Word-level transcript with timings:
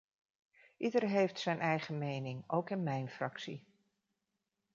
Ieder 0.77 1.07
heeft 1.09 1.39
zijn 1.39 1.59
eigen 1.59 1.97
mening, 1.97 2.43
ook 2.47 2.69
in 2.69 2.83
mijn 2.83 3.09
fractie. 3.09 3.63